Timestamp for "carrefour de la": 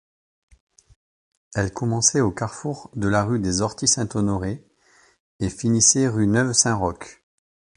2.31-3.23